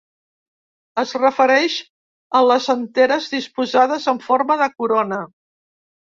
Es 1.01 1.09
refereix 1.17 1.73
a 2.39 2.41
les 2.51 2.69
anteres 2.73 3.27
disposades 3.33 4.07
en 4.13 4.23
forma 4.31 4.57
de 4.63 4.69
corona. 4.81 5.21